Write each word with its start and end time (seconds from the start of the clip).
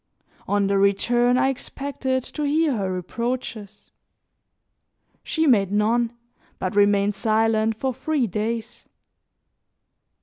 On 0.47 0.65
the 0.65 0.79
return, 0.79 1.37
I 1.37 1.49
expected 1.49 2.23
to 2.23 2.41
hear 2.41 2.75
her 2.75 2.91
reproaches; 2.91 3.91
she 5.23 5.45
made 5.45 5.71
none, 5.71 6.17
but 6.57 6.75
remained 6.75 7.13
silent 7.13 7.75
for 7.77 7.93
three 7.93 8.25
days. 8.25 8.85